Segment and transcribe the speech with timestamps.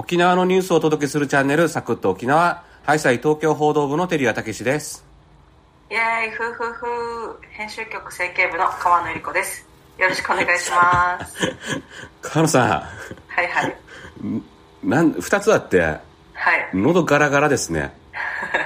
[0.00, 5.04] 沖縄のニュースをお届けするチャンネル、サクッと沖縄、ハイサイ東京報道部の照屋武です。
[5.90, 9.66] イエーイふうふうふう編集局整形部の川野ゆり子です。
[9.98, 11.34] よろしくお願いします。
[12.22, 12.88] 川野さ
[13.26, 13.76] はいはい。
[14.24, 14.44] ん、
[14.84, 16.00] なん、二つあって、はい。
[16.74, 17.92] 喉ガラガラですね。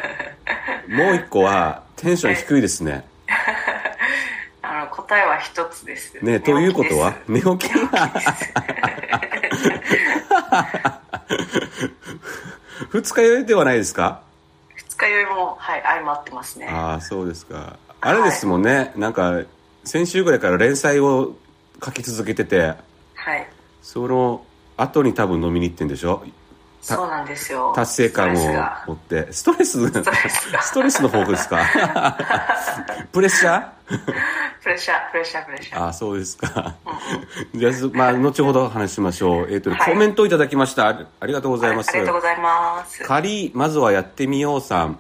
[0.87, 3.07] もう一個は、テンション低いですね。
[4.61, 6.13] あの答えは一つです。
[6.21, 7.15] ねということは？
[7.27, 7.71] 寝起き
[12.93, 14.23] 二日酔いではないですか？
[14.77, 16.69] 二日酔いもはい相まってますね。
[16.69, 17.77] ああ、そうですか。
[18.01, 19.41] あれですもんね、なんか、
[19.85, 21.35] 先週ぐらいから連載を
[21.85, 22.75] 書き続けてて、
[23.15, 23.49] はい。
[23.83, 24.45] その
[24.77, 26.23] 後に多分飲みに行ってんでしょ？
[26.25, 26.27] た
[26.85, 28.37] そうなんですよ達成感を
[28.89, 29.33] 持って。
[29.33, 29.89] ストレス？
[29.89, 31.59] ストレスの方ですか？
[33.13, 33.69] プレッシャー？
[34.63, 36.75] プレッシャープレッシャープレッシャーああ、そうですか。
[37.55, 39.47] じゃあ、まあ、後ほど話しましょう。
[39.51, 40.89] えっ、と、はいコメントいただきました。
[41.21, 41.91] ありがとうございます。
[41.91, 44.99] ありがとうございます仮、まずはやってみようさん。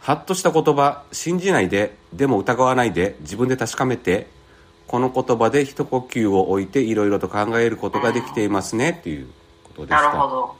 [0.00, 4.28] ハッとした言葉、信じないで、でも疑わないで、自分で確かめて、
[4.86, 9.26] この言葉で一呼吸を置いていろいろと考えることができていますね、っていう
[9.64, 10.18] ことでしなるほた。
[10.34, 10.54] ど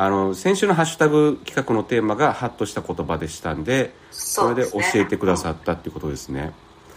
[0.00, 6.52] あの、先週のハッシュタグ企画のテーマがハッとした言葉でしたんで、それで教えてくださったっていうことですね。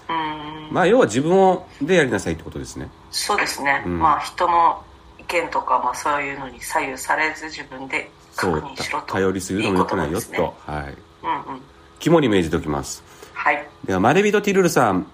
[0.07, 2.89] うーんまあ、要は自分をでやりなさいってことですね。
[3.09, 4.83] そうですね、んまあ人の
[5.17, 10.55] 意見とか、まあ、そういうのに左右されず自分で確認しろ、と頼りすぎるのも良くないよと。
[10.59, 10.95] はい。
[11.23, 11.61] うんうん
[11.97, 13.03] 肝に銘じておきます。
[13.33, 15.07] はいでは、マレビド・ティルルさん。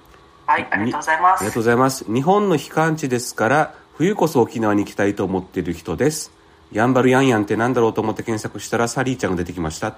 [0.45, 2.13] はいありがとうございますありがとうございます。
[2.13, 6.35] 日本の避寒地ですから、冬こそ沖縄に行きたいと思っている人です。
[6.71, 9.97] やんばるやんやんってなんだろうと思って検索したら、サリーちゃんが出てきました。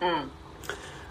[0.00, 0.30] うん。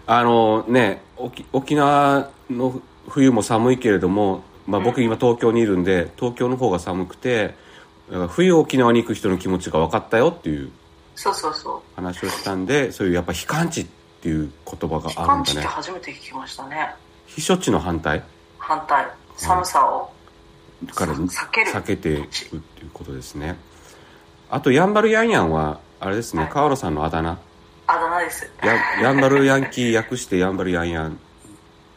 [0.06, 7.54] あのね、沖沖縄の冬も寒いけれども、まあ僕今東京にいるんで、東京の方が寒くて、
[8.28, 10.70] 冬沖縄に行く人の気持ちが分かったよっていう
[11.14, 11.80] そうそうそう。
[11.96, 13.86] 話をしたんで、そういうやっぱ避寒地っ
[14.20, 15.36] ていう言葉が期あるんだね。
[15.36, 16.94] 間地って初めて聞きましたね。
[17.26, 18.22] 避暑地の反対？
[18.58, 19.06] 反対。
[19.36, 20.12] 寒さを
[20.94, 21.70] から避ける。
[21.72, 23.56] 避けていくっていうことですね
[24.54, 26.52] あとやんばるやんやんはあれですね、はい。
[26.52, 27.36] 川野さんのあだ名。
[27.88, 28.48] あだ名です。
[28.62, 31.18] ややんばるヤンキー訳してやんばるやんやん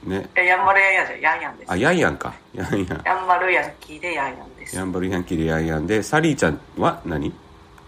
[0.03, 0.27] ね。
[0.33, 1.71] えやんばるやんやんじゃヤンヤンです。
[1.71, 2.33] あやんやんか。
[2.55, 4.75] やんやんやんばるヤンキーでヤンヤンです。
[4.75, 7.31] やんばるヤンキーでやんやんでサリーちゃんは何？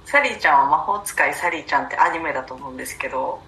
[0.06, 3.42] サリーちゃんは魔法使いサリーちゃんってアニメだと思うんですけど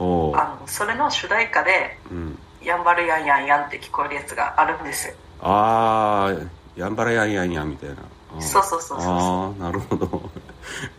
[0.00, 2.38] おおあのそれの主題歌でうん。
[2.60, 5.14] やんばるやんやんやんって聞こえるやつがあるんです。
[5.40, 6.46] ああ
[6.76, 7.96] やんばらやんやんやんみたいな。
[8.40, 10.30] そうそうそうそうああなるほど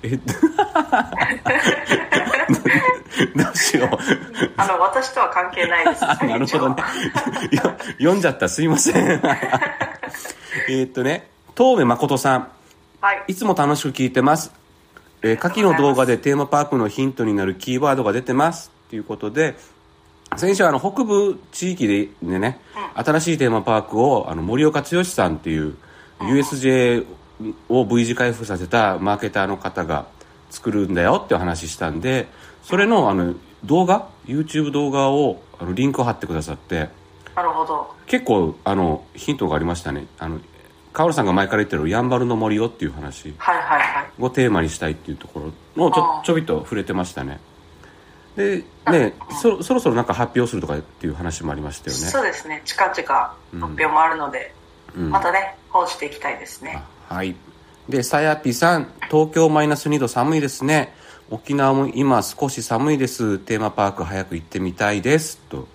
[0.03, 0.33] えっと
[3.35, 3.89] どうしよう
[4.57, 6.75] あの私とは関係ないですあなるほどね
[7.99, 8.49] 読んじゃった。
[8.49, 8.95] すいません。
[10.69, 12.47] えーっとね、東部誠さん。
[12.99, 14.51] はいいつも楽しく聞いてます。
[15.21, 18.71] えー下記の動画でテーマパークのヒントになるキーワードが出てます。
[18.89, 19.55] ということで、
[20.35, 22.59] 先週あの北部地域ででね、
[22.95, 25.75] 新しいテーマパークをあの森岡剛さんっていう
[26.19, 27.05] USJ
[27.69, 30.07] を V 字回復させたマーケターの方が
[30.49, 32.27] 作るんだよって話したんで、
[32.63, 36.89] それのあの動画、YouTube 動画をあのリンクを貼ってくださって、
[37.35, 37.93] なるほど。
[38.07, 40.07] 結構あのヒントがありましたね。
[40.17, 40.39] あの、
[40.93, 43.35] 川原さんが前から言ってるやんばるの森をっていう話。
[43.37, 44.11] はいはいはい。
[44.19, 47.39] をテーマにしたいっていうところのちょちょびっと触れてましたね。
[48.35, 52.03] でねそそろそろなんか発表するとかっていう話もありましたよね。
[52.03, 52.61] そうですね。
[52.65, 54.53] 近々発表もあるので、
[54.95, 55.09] うん。
[55.09, 56.81] またね報じていきたいですね。
[57.09, 57.35] あはい。
[57.87, 60.93] でさやぴさん東京マイナス2度寒いですね。
[61.29, 63.37] 沖縄も今少し寒いです。
[63.39, 65.37] テーマパーク早く行ってみたいです。
[65.49, 65.65] という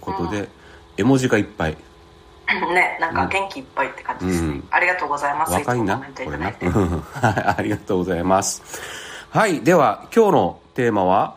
[0.00, 0.48] ことで
[0.96, 1.76] 絵文字がいっぱい。
[2.74, 4.68] ねなんか元気いっぱいって感じですね、うん。
[4.70, 5.52] ありがとうございます。
[5.52, 6.46] 若いなこれな。
[6.46, 8.62] は いありがとうございます。
[9.30, 11.34] はいでは今日のテーマは？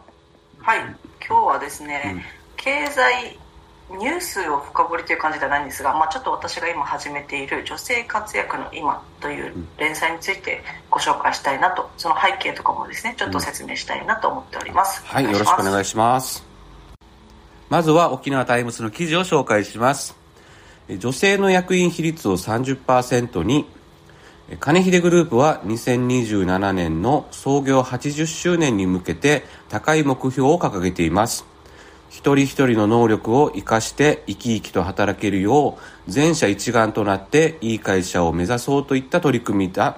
[0.61, 0.79] はい
[1.27, 2.25] 今日はですね、
[2.57, 3.39] 経済
[3.91, 16.43] ニュースを深掘りという感じではないんですが、まあ、ちょっと私が今始めている女性活躍の今という連載についてご紹介したいなとその背景とかもですねちょっと説明したいなと思っております、はい、よろしくお願いしします。
[17.69, 20.15] まずは沖縄タイムスの記事を紹介します。
[20.87, 23.65] え女性の役員比率を30%に、
[24.49, 31.45] え金秀グループは2027年の創業80周年に向けて高い目標を掲げています。
[32.15, 39.97] 一人一人の能力を活かして生き生きと働けるよう全社一丸となっていい会社を目指そうといった取り組みだ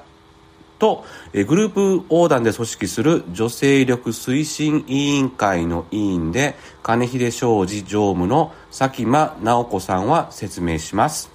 [0.79, 11.31] と、えーグループ横断で組織する女性力推進委員会の委員で、金秀商事常務の佐喜間直子さんは説明します。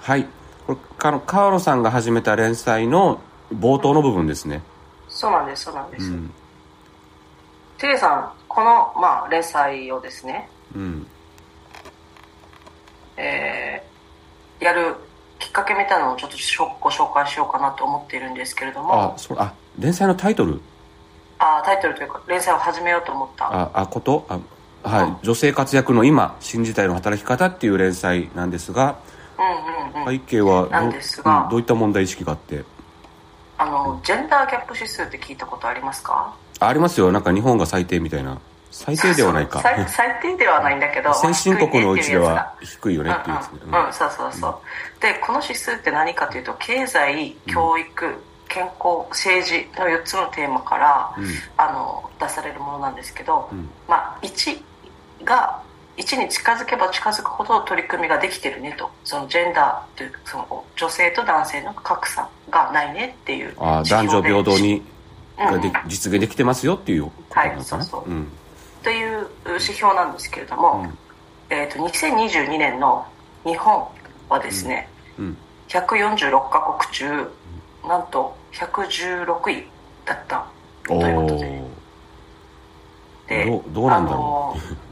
[0.00, 0.26] はい。
[0.66, 0.78] これ、
[1.26, 3.20] 川野さんが始めた連載の
[3.54, 4.62] 冒頭の部分ですね。
[5.08, 6.30] そうなんですそうなんです、うん、
[7.78, 11.06] テレさんこの、まあ、連載をですね、うん。
[13.16, 14.96] えー、やる
[15.38, 16.36] きっかけみたいなのをちょっと
[16.80, 19.14] ご紹介しようかなと思っているんですけれども。
[19.14, 20.60] あそあ連載のタイトル？
[21.38, 23.46] あタイトルというか連載を始めようと思った。
[23.46, 24.26] ああこと？
[24.28, 24.40] あ
[24.82, 28.98] はい、うん、女性活躍の今新時代の働き方っていう連載なんですが、
[29.38, 32.64] うんうんうん、背景はなんですが、うん、どういった問題意識があって？
[33.58, 36.34] あのジェンダーギャップ指数って聞いたことありますか？
[36.60, 37.10] ありますよ。
[37.10, 38.38] なんか日本が最低みたいな。
[38.70, 39.60] 最低ではないか。
[39.60, 39.84] 最
[40.22, 51.14] 低ではないんだけど 先進国のうちでは低いよねっていうやつ、うん、うんうん、そうそうそう、でこの指数って何かというと経済教育、健康政治の4つのテーマから、
[51.56, 53.50] あの出されるものなんですけど、
[53.88, 54.62] まあ1
[55.24, 55.60] が
[55.96, 58.90] 1に近づけば近づくほど取り組みができてるねと。
[59.04, 64.82] そのジェンダーというその女性と男性の格差がないねっていうあ男女平等に、
[65.40, 68.28] うん、実現できてますよっていうことなのかな、はい、そうそう、うん。
[68.82, 70.98] という指標なんですけれども、うん、
[71.48, 73.06] えーと、2022年の
[73.44, 73.86] 日本
[74.28, 74.88] はですね、
[75.18, 75.36] うん、
[75.68, 77.30] 146カ国中
[77.86, 79.66] なんと116位
[80.04, 80.46] だった
[80.86, 81.62] ということで。
[83.28, 84.90] でどどうなんだろう。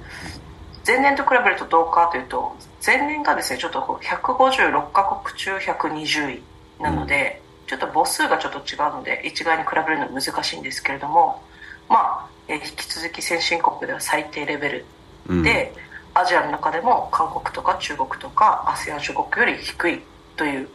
[0.86, 6.42] 前年と比べるとどうかというと前年がですねちょっと156カ国中120位
[6.80, 11.42] なので、うん、ちょっと母数がちょっと違うので一概に比べるのは難しいんですけれども
[11.88, 14.84] まあえ引き続き先進国では最低レベ
[15.28, 15.74] ルで、
[16.14, 20.00] うん、アジアの中でも韓国とか中国とか ASEAN 諸国より低い
[20.36, 20.68] という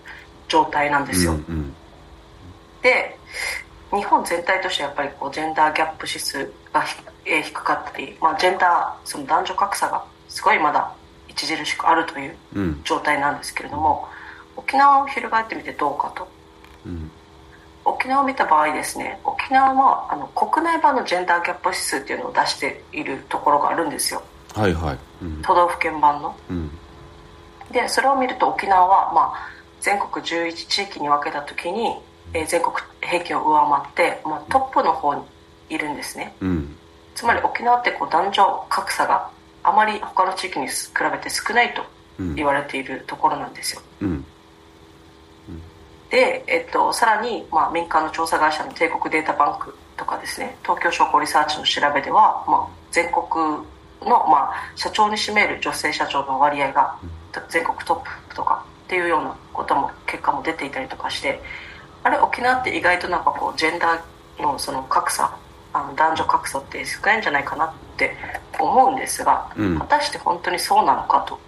[0.47, 1.73] 状態なんですよ、うんうん、
[2.81, 3.17] で
[3.91, 6.83] 日本全体としてやっぱりこうジェンダーギャップ指数が、
[7.25, 10.91] え低かったり、まあ、ジェンダーその男女格差がすごいまだ
[11.29, 12.35] 著しくあるという
[12.83, 14.07] 状態なんですけれども、
[14.55, 16.29] うん、沖縄を翻ってみてどうかと、うん、
[17.85, 24.23] 沖縄を見た場合ですね沖縄はあの国内版のジェンダーギャップ指数っていうのを出しているところがあるんですよ。
[24.53, 26.71] はいはい、うん、都道府県版の、うん、
[27.71, 29.49] でそれを見ると沖縄は、まあ、
[29.81, 31.95] 全国11地域に分けた時に、
[32.33, 35.23] えー、全国平均を上回って、まあ、トップの方に
[35.69, 36.75] いるんですね、うん、
[37.15, 39.29] つまり沖縄ってこう男女格差が
[39.63, 40.73] あまり他の地域に比
[41.11, 41.81] べて少ないと
[42.35, 44.22] 言われているところなんですよ、うん
[46.13, 53.25] で、えっと、さらに、まあ、民間の調査会社の帝国データバンクとかですね東京商工リサーチの調べでは、まあ、全国
[54.07, 56.99] の、まあ、社長に占める女性社長の割合が
[57.49, 61.41] 全国トップとかっていうようなことも結果も出ていたりとかして
[62.03, 65.35] あれ沖縄って意外となんかこうジェンダーのその格差
[65.73, 68.15] あの男女格差って少ないんじゃないかなって
[68.59, 71.39] 思うんですが、うん、果たして本当にそうなのかと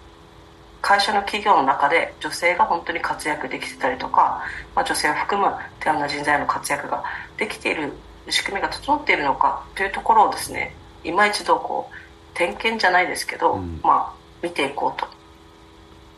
[0.86, 7.02] 会社の企業の中で女性が本当に活躍できてたりとか、まあ、女性を含む多様な人材の活躍が
[7.36, 7.92] できている
[8.30, 15.08] 仕組みが整っているのかというところをですね今一度こう点検じゃないですけど、うん、まあ見ていこうと。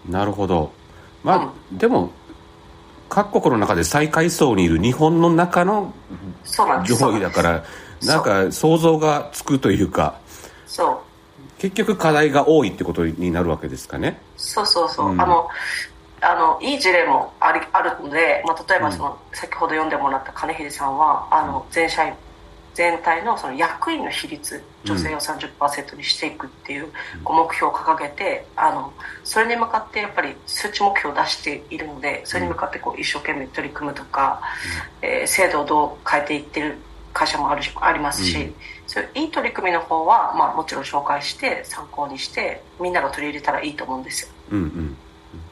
[0.07, 0.71] なるほど。
[1.25, 2.11] まあ、うん、でも
[3.09, 5.95] 各国の中で最下位層にいる日本の中の
[6.85, 7.65] 上位だから
[8.05, 10.19] なんか想像がつくというか。
[10.67, 11.08] そう
[11.59, 14.21] 結局課題が多いってことになるわけですかね。
[14.37, 15.49] そうそうそう、うん、あの
[16.21, 22.15] あのいい事例もありあるので、まあ、例えばその、うん、先ほど読んでもらった金秀さんはあの全社員
[22.79, 26.87] 全体のその役員の比率女性を30%にしていくっていう
[27.25, 28.93] ご目標を掲げてあの
[29.25, 34.41] それに向かってやっぱり数値目標を出しているのでそれに向かってこう一生懸命取り組むとか、
[35.03, 36.77] えー、制度をどう変えていってる
[37.13, 38.53] 会社もあるありますし、
[38.87, 44.97] そういういい取り組みの方は、まあ、もちろん紹介して参考にしてみんなが取り入れたらいいと思うんですよ、うんうん、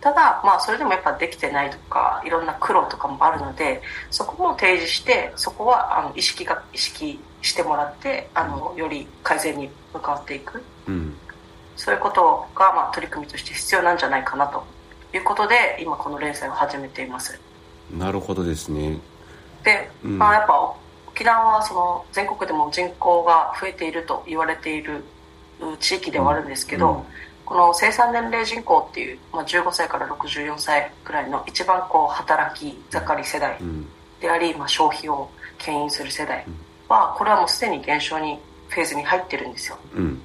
[0.00, 11.14] ただ、まあ、それでもやっぱできてないとかいろんな苦労とかもあるのでそこも提示してそこはあの意識が意識してもらってあのより改善に向かっていく、うん、
[11.76, 14.64] そういうことが、まあ、取り組みとして必要なんじゃないかなと
[15.12, 17.38] いうことで今この連載を始めています。
[17.90, 18.98] なるほどですね。
[19.62, 20.74] で、まあ、やっぱ
[21.16, 25.02] 沖縄はその全国でも人口が増えていると言われている
[25.80, 27.02] 地域ではあるんですけど、うん、
[27.46, 33.58] この生産年齢人口っていう、まあ、15歳から64歳くらいの一番こう働き盛り世代
[34.20, 36.44] であり、まあ、消費を牽引する世代
[36.86, 40.20] はこれはもうすでに減少にフェーズに入ってるんですよ、うん、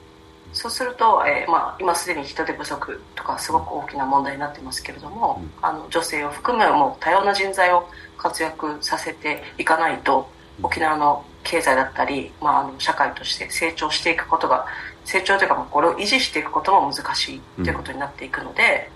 [0.51, 10.27] そうすると、えーまあ、今すでに人手不足とかすごく大きな問題になってますけれども、うん、あの女性を含むもう多様な人材を活躍させていかないと
[10.61, 14.65] 沖縄の経済だったり、まあ、あの社会として成長していくことが
[15.05, 18.89] 成長というかこれを維持していくことも難しいということになっていくので、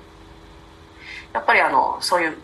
[1.33, 2.37] やっぱりあのそういう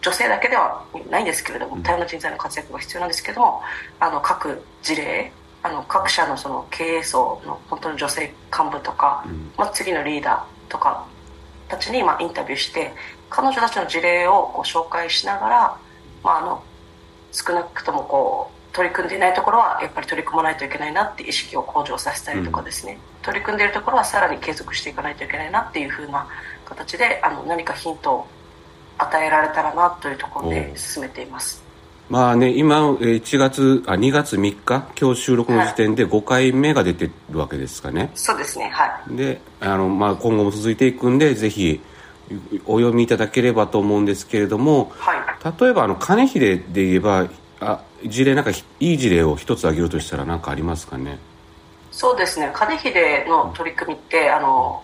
[0.00, 3.62] 女性だけではないんですけれども多様な人材の活躍が必要なんですけども
[4.00, 9.24] あの各事例あの各社のその経営層の本当に女性幹部とか、
[9.56, 11.06] まあ、次のリーダーとか
[11.68, 12.92] たちにまあインタビューして
[13.30, 15.78] 彼女たちの事例をこう紹介しながら、
[16.24, 16.62] まあ、あの
[17.32, 26.26] 少なくともこう取り組んでいないところはやっぱり取り組まないといけないなって意識を向上させたりとかですね、うん、取り組んでいるところはさらに継続していかないといけないなっていうふうな
[26.64, 28.26] 形であの何かヒントを
[28.98, 31.62] 与えられたらなというところで進めています。
[32.08, 38.00] まあね、今、1月、あ、2月3日、今日収録の時点で5回目が出てるわけですかね。
[38.00, 39.16] はい、そうですね、はい。
[39.16, 41.80] で、あの、まあ今後も続いていくんで、ぜひ、
[42.66, 47.28] お読みいただければと思うんですけれども、はい、例えば、あの、金秀で言えば、
[47.60, 51.18] あ、事例、なんかいい事例を一つ挙げるとしたら何かありますかね？
[51.90, 54.82] そうですね、金秀の取り組みって、あの、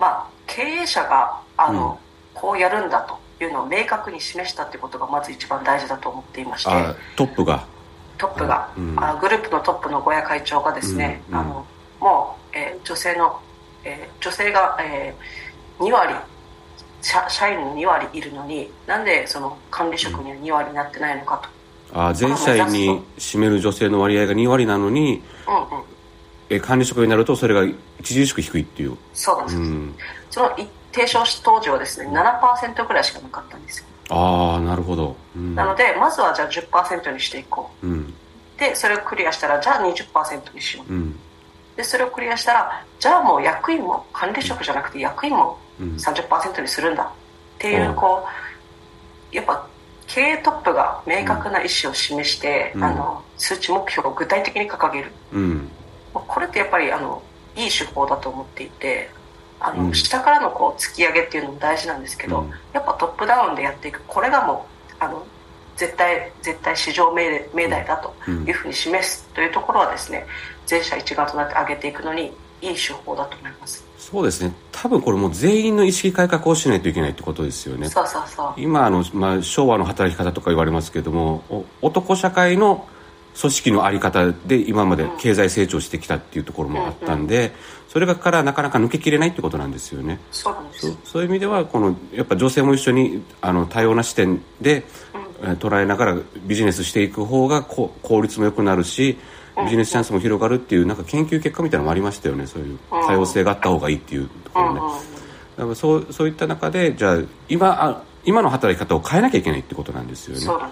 [0.00, 1.98] まあ、経営者が、あの、
[2.34, 3.22] うん、こうやるんだと。
[3.44, 6.70] いうのを明確に示したってことがまず一番大事だと思っていまして。
[7.16, 7.66] トップが。
[8.18, 11.66] トップが、うん、あグループのトップの小谷会長がですね、うんうん、あの
[11.98, 13.40] もう、えー、女性の、
[13.84, 16.14] えー、女性が、えー、2割
[17.02, 21.42] 社社員の2割いるのになんでその管理職には2割になってないのか
[21.92, 25.84] と、あ全社員に占める女性の割合が2割なのに、うんうん。
[26.48, 27.62] え管理職になるとそれが
[28.00, 28.96] 著しく低いっていう。
[29.12, 29.94] そうなんです、うん、
[30.30, 30.50] その
[30.92, 33.86] 提唱し当時はですね7%ぐらいしかなかったんですよ。
[34.10, 38.14] ああなるほど、うん、なのでまずはじゃあ10%にしていこう、うん、
[38.58, 41.16] でそれをクリアしたらじゃあ20%にしよう、うん、
[41.76, 45.58] でそれをクリアしたらじゃあもう役員も管理職じゃなくて役員も
[45.96, 47.08] 30%にするんだっ
[47.58, 48.26] ていうこ
[49.32, 49.66] うやっぱ
[50.06, 55.12] 経営トップが明確な意思を示して、あの数値目標を具体的に掲げる、
[56.12, 57.22] これってやっぱりあの
[57.56, 59.08] いい手法だと思っていて
[59.60, 65.24] あの、うん、下からのこう突き上げっていうのも大事なんですけど、うん、やっぱトップダウンでやっていくこれがもうあの
[65.76, 70.26] 絶対絶対市場命命題だというふうに示すというところはですね
[70.66, 74.52] 全社一丸となって上げていくのにいい手法だと思いますそうですね。
[74.72, 77.88] 多分これもう全員の意識改革をしないといけないってことですよね。
[77.88, 78.54] そうそうそう。
[78.58, 82.86] 今あの、まあ、昭和の働き方とか言われますけども男社会の
[83.40, 87.52] 組織の在り方で今まで経済成長してきたっていうところもあったんで、
[87.88, 90.20] それがからなかなか抜けきれないってことなんですよね。
[90.30, 90.56] そう
[91.04, 94.84] そういう意味ではこのやっぱ女性も一緒にあの多様な視点で、
[95.42, 99.16] うん、捉えながらビジネスしていく方が効率も良くなるし
[99.64, 102.46] ビジネスチャンスも広がるっていうなんか研究結果みたいなのもありましたよね。
[102.46, 104.80] そういう多様性があった方がいいっていうところね。
[105.56, 107.18] だからそうそういった中でじゃあ
[107.48, 110.64] 今あ今の働き方を変えなきゃいけないってことなんですよね。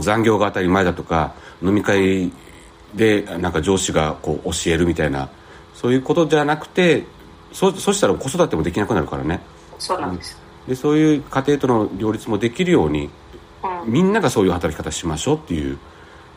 [0.00, 2.32] 残業が当たり前だとか飲み会
[2.94, 5.28] でなんか上司がこう教えるみたいな
[5.74, 7.04] そういうことじゃなくて
[7.52, 9.40] そそしたら子育てもできなくなるからね。
[9.78, 10.38] そうなんです。
[10.66, 13.10] でそういう家庭との両立もできるように、
[13.62, 15.78] うん、みんながそういう働き方しましょうっていう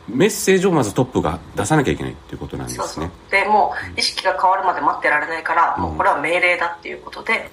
[0.08, 2.84] メッセージをまずトップが出さなきゃいけないっていうことなんですね。
[2.84, 3.10] そうそう。
[3.30, 7.50] でもう意識が変わるまで待ってられないから、うん、もうこれは命令だっていうことで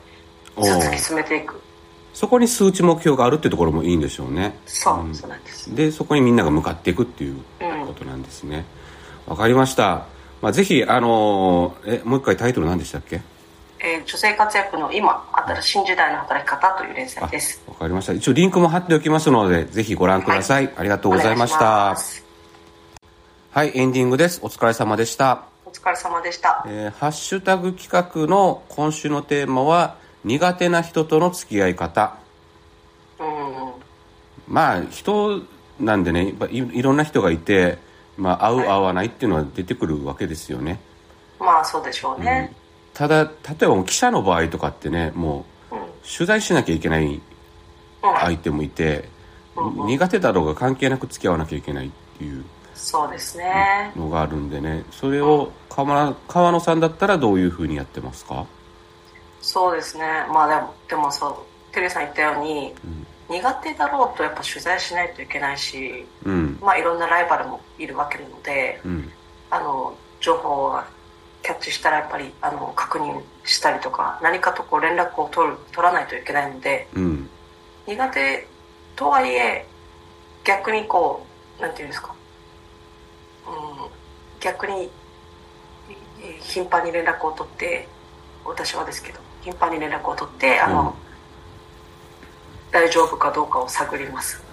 [0.56, 1.62] 突き進めていく。
[2.14, 4.58] そこに数値目標があるっていうところもいいんでしょうね。
[4.66, 5.76] そう、うん、そうなんです。
[5.76, 8.66] でそこにみんなが向かっていくっていうことなんですね。
[9.28, 10.06] わ、かりました、
[10.42, 13.22] まあ、ぜひあのー、えもう一回タイトル何でしたっけ？
[13.80, 22.25] えー、女性活躍の今新しい新時代の働き方という連載ですわかりました一応リンクも貼っておきますのでぜひご覧ください、はい、ありがとうございました
[23.56, 24.42] はいエンディングです。
[24.44, 25.46] お疲れ様でした。
[25.66, 29.96] お疲れ様でした、えー、ハッシュタグ企画の今週のテーマは
[30.26, 32.18] 苦手な人との付き合い方、
[33.18, 35.42] うん、まあ人
[35.80, 37.78] なんでねいいろんな人がいて、
[38.18, 40.82] まあ、合う、合わないっていうのは出てくるわけですよね。
[41.40, 42.56] まあそうでしょうね、うん、
[42.94, 43.32] ただ例
[43.62, 47.22] えば記者の場合とかってねもう、取材しなきゃいけない
[48.02, 49.08] 相手もいて、
[49.56, 52.44] 苦手だろうが関係なく付き合わなきゃいけないっていう
[52.76, 53.92] そうですね。
[53.96, 54.84] のがあるんでね。
[54.92, 58.46] それを川川野さんだったらどういうふうにやってますか？
[59.42, 60.04] そうですね。
[60.32, 62.74] まあでもでもそうテレさん言ったように、
[63.30, 69.12] うん、苦手だろうとやっぱ取材しないといけないし、うん、まあいろんなライバルもいるわけなので、うん、
[69.50, 70.80] あの情報を
[71.44, 76.88] キャッチしたらやっぱりあの確認したりとか何かとこう連絡を取る取らないといけないので、
[77.86, 78.48] 苦手
[78.96, 79.68] とはいえ
[80.44, 81.26] 逆にこ
[81.60, 82.15] うなんていうんですか、うん、
[84.40, 84.90] 逆に
[86.42, 87.88] 頻繁に連絡を取って
[88.44, 90.94] 私はですけど頻繁に連絡を取ってあの、うん、
[92.72, 94.44] 大丈夫かどうかを探ります。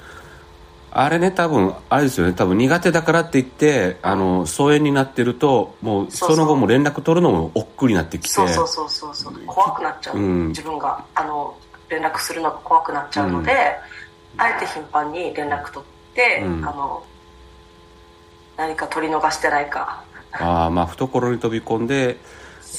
[0.94, 2.34] あれね多分あれですよね。
[2.34, 8.28] 多分苦手だからって言ってあの疎遠になってるともうその後も連絡取るのも億劫になってきて。
[8.28, 9.34] そうそうそうそうそう。
[9.46, 11.56] 怖くなっちゃう、うん、自分があの
[11.88, 13.52] 連絡するのが怖くなっちゃうので、
[14.36, 16.68] あえて頻繁に連絡取って、うん。
[16.68, 17.02] あの
[18.62, 20.04] 何か取り逃してないか。
[20.30, 22.16] ああまあ懐に飛び込んで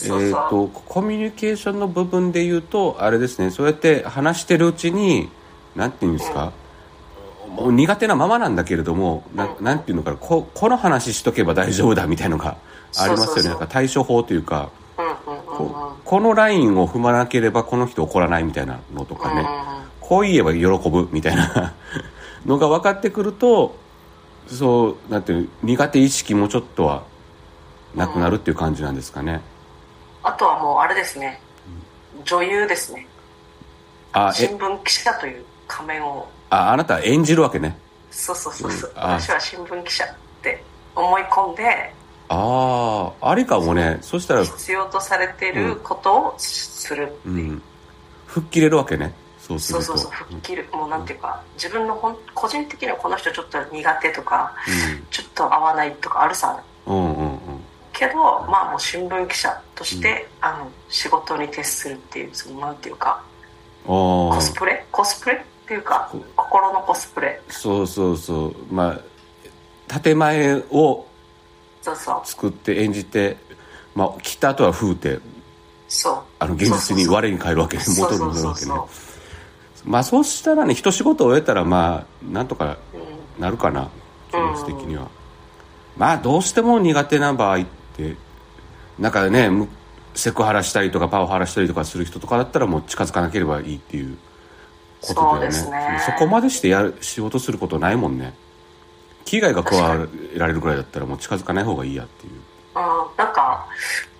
[0.05, 3.51] えー、とコミュニケーションの部分で言うとあれですね。
[3.51, 5.29] そうやって話してるうちに
[5.75, 6.51] なんていうんですか、
[7.49, 9.63] もう苦手なままなんだけれどもなうん。
[9.63, 10.17] なんていうのかな。
[10.17, 12.57] ここの話しとけば大丈夫だみたいのが
[12.97, 13.49] ありますよね。
[13.49, 15.45] なんか対処法というかうんうんうんうん。
[15.45, 19.45] ここのラインを踏まなければこの人怒らないみたいなのとかね、
[19.99, 21.73] こう言えば喜ぶみたいな
[22.45, 23.82] のが分かってくると
[24.47, 27.03] そうなんていう苦手意識もちょっとは
[27.95, 29.41] なくなるっていう感じなんですかね、
[30.23, 31.39] あとはもうあれですね。
[32.25, 33.07] 女優ですね。
[34.13, 36.27] あえ新聞記者という仮面を。
[36.50, 37.77] ああなた演じるわけね。
[38.12, 38.91] そうそうそうそう。
[38.91, 40.07] うんあ私は新聞記者っ
[40.41, 40.63] て
[40.95, 41.93] 思い込んで
[42.29, 43.97] あああれかもね。
[44.01, 47.31] そしたら必要とされていることをするってう。
[47.31, 47.62] いう、ん。
[48.27, 49.13] 吹っ切れるわけね
[49.47, 50.69] そうそうそう吹っ切る。
[50.71, 54.55] もうなんていうか自分のほん個人的にはこの人ちょっと苦手とか
[55.12, 56.63] ちょっと合わないとかあるさ。
[56.85, 57.25] うんうんうん。
[57.25, 57.39] うん
[57.95, 58.15] けど
[58.50, 63.23] まあもう新聞記者として、あの仕事に徹するっていうそのなんていうか
[63.83, 64.83] あコあスプレ？
[64.91, 67.39] コスプレっていうかこ心のコスプレ。
[67.50, 68.55] そうそうそう。
[68.73, 69.00] ま
[69.89, 71.05] あ建前を
[71.83, 72.21] そうそう。
[72.25, 73.38] 作って演じて
[73.93, 75.19] まあ切った後は封って
[75.88, 76.17] そう。
[76.39, 77.83] あの現実に我に返るわけね。
[77.83, 78.29] そう元そうそう。
[78.29, 79.02] に戻るわけね
[79.85, 83.89] まあそうしたらね一仕事終えたらまあなんとかうんなるかな
[84.31, 85.09] 気持ち的には、
[85.97, 88.15] まあどうしても苦手な場合って
[88.97, 89.67] なんかねむ
[90.15, 94.17] セクハラしたりとかパワハラしたりとかする人とかだったらもう近づかなければいいっていう
[95.01, 95.51] ことだよね。
[95.51, 96.01] そね。
[96.05, 98.33] そこまでしてやる仕事することないもんね。
[99.25, 99.75] 危害が加
[100.33, 102.33] えられるぐらいだったらもう近づかない方がいいやっていう。
[102.33, 103.67] うん、なんか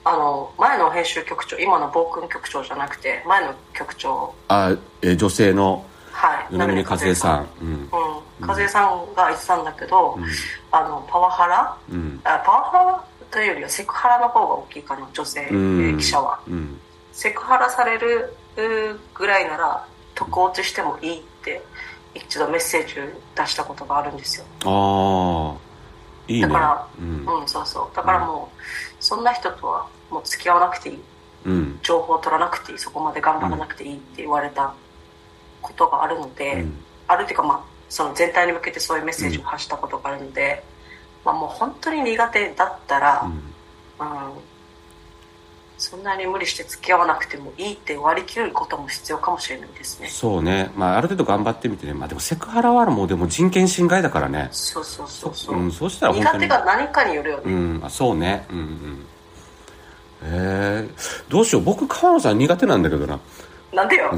[0.06, 4.34] あの前の編集局長今の暴君局長じゃなくて前の局長。
[4.48, 6.54] あえ女性のはい。
[6.54, 7.48] 与那嶺和恵さん。
[7.62, 7.90] うん。
[8.42, 8.48] うん。
[8.48, 10.18] 和恵さんが言ってたんだけど、
[10.72, 11.78] あのパワハラ？
[11.92, 12.22] うん。
[12.24, 15.98] あパワハラというよりはセクハラの方が大きいかな女性、うん。
[15.98, 16.40] 記者は。
[16.48, 16.80] うん。
[17.12, 21.64] セクハラされるうぐらいなら得落ちしてもいいって
[22.14, 23.04] 一度メッセージを
[23.36, 24.46] 出したことがあるんですよ。
[24.66, 25.73] ああ
[26.28, 26.48] いいね。
[26.48, 27.26] だからうん。
[27.42, 27.96] うんそうそう。
[27.96, 28.62] だからもう
[29.00, 31.00] そんな人とはもう付き合わなくていい。
[31.46, 31.80] うん。
[31.84, 32.78] 情報を取らなくていい。
[32.78, 34.74] そこまで頑張らなくていいって言われた
[35.62, 36.84] ことがあるので、うん。
[37.08, 40.64] あるっていうかまあその全体に向けてそういうメッセージを発したことがあるので、
[41.26, 43.32] まあもう本当に苦手だったら、うん。
[43.32, 44.53] うん
[45.84, 50.08] そんなに無理して付き合わなくてもいいって割り切ることも必要かもしれないですね。
[50.08, 54.48] そうね、まあ、ある程度頑張ってみてね、まあ、でもセクハラはもうでも人権侵害だからね。
[54.54, 56.38] そうそうそうそう、うん、そうしたら本当に。
[56.38, 58.46] 苦手が何かによるよね、うんあそうね。
[58.50, 59.06] うんうん。
[60.24, 61.64] えー、どうしよう。
[61.64, 63.20] 僕川野さん苦手なんだけどな。
[63.74, 64.10] なんでよ。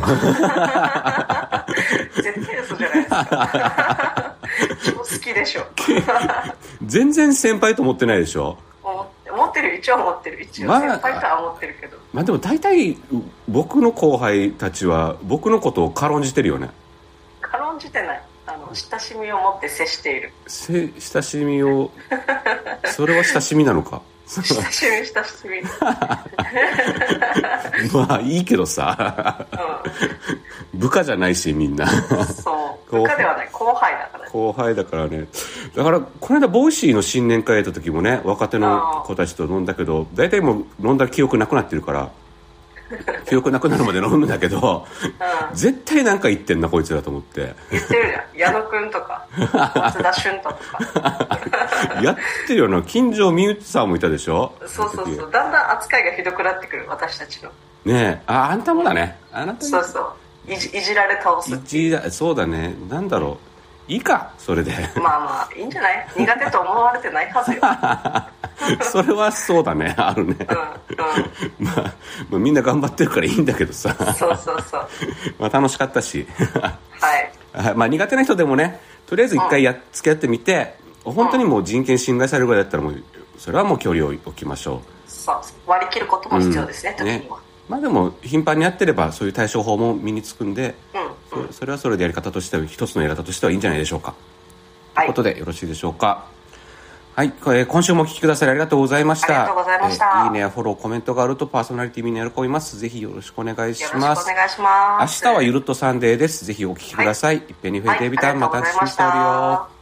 [2.15, 4.35] 絶対嘘じゃないですか。
[4.85, 5.65] 超 好きでしょ。
[6.85, 8.59] 全然先輩と思ってないでしょ
[9.85, 10.41] 一応思ってる。
[10.41, 12.97] 一応まあ先輩とは思ってるけど、まあでも大体う
[13.47, 16.71] 僕の後輩たちは僕のことを軽んじてるよね。
[17.41, 18.21] 軽んじてない。
[18.47, 20.31] あの親しみを持って接している。
[20.47, 21.91] せ親しみを
[22.85, 24.01] それは親しみなのか？
[24.27, 24.83] 親しみ親し
[25.47, 25.61] み、
[27.93, 29.45] まあいいけどさ。
[30.73, 31.85] 部下じゃないしみんな。
[31.85, 33.01] うん、そう。
[33.01, 33.49] 部下ではない。
[33.51, 34.29] 後輩だからね。
[34.31, 35.27] 後輩だからね。
[35.75, 42.09] だからこの間 Voicy の新年会やった時もね若手の子たちと飲んだけど大体もう飲んだら記憶なくなってるから
[43.27, 44.85] 記憶なくなるまで飲むんだけど
[45.51, 45.55] うん。
[45.55, 47.55] 絶対なんか言ってんなこいつらと思って。
[47.71, 49.25] 言ってるじゃん矢野くんとか
[49.75, 50.55] 松田俊太と
[50.99, 51.39] か。
[52.01, 52.15] やっ
[52.47, 52.81] てるよな。
[52.83, 54.53] 金城美内さんもいたでしょ？
[54.67, 55.31] そうそうそう。
[55.31, 57.49] だんだん扱いがひどくなってくる私たちの。
[57.85, 58.23] ねえ。
[58.27, 59.17] ああんたもだね。
[59.31, 59.99] あなたそうそ
[60.47, 60.51] う。
[60.51, 62.75] いじいじられ倒す一だそうだね。
[62.89, 63.44] なんだろう
[63.87, 64.71] いいかそれで。
[64.95, 66.07] まあまあいいんじゃない？
[66.17, 67.61] 苦手と思われてないはずよ。
[68.81, 70.35] それはそうだねあるね。
[70.39, 70.55] うん
[71.67, 71.93] まあ、
[72.29, 73.95] まあみんな頑張ってるからいいんだけどさ。
[73.99, 74.87] うんそうそうそう。
[75.39, 76.27] まあ楽しかったし。
[76.99, 77.31] はい。
[77.65, 77.75] はい。
[77.75, 83.03] まあ苦手な人でもねとりあえず一回や、付き合ってみて本当にもう人権侵害されるぐらいだったらもう
[83.37, 85.35] それはもう距離を置きましょそう。
[85.67, 87.05] 割り切ることもう、必要ですね、うん。
[87.05, 87.37] 時には。
[87.69, 91.09] まあでも頻繁にやってればそういう対処法も身につくんで、うんうん
[91.47, 94.15] そそれはそれでやり方としては一つのやり方としてはいいんじゃないでしょうか、
[94.93, 95.05] はい。
[95.05, 96.25] ということでよろしいでしょうか。
[97.15, 99.27] はい、これ今週もお聞きくださりありがとうございました。
[99.27, 100.05] ありがとうございました。
[100.05, 102.77] えーいいねやフォローコメントがあるとパーソナリティみんな喜びます。
[102.77, 105.23] ぜひよろしくお願いしよろしくおます願いします。
[105.25, 106.43] 明日はゆるっとサンデーです。
[106.43, 109.74] ぜひお聞きください、い、っぺんに増えてビタン、はいまたありがとうございまししておるよた